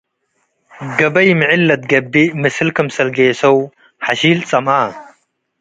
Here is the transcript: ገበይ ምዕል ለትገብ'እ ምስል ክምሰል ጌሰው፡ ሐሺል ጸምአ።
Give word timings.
ገበይ 0.99 1.29
ምዕል 1.39 1.61
ለትገብ'እ 1.69 2.23
ምስል 2.41 2.69
ክምሰል 2.75 3.09
ጌሰው፡ 3.17 3.57
ሐሺል 4.05 4.39
ጸምአ። 4.49 4.79